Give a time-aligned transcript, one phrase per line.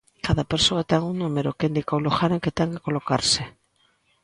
[0.25, 3.43] Cada persoa ten un número, que indica o lugar en que ten que colocarse.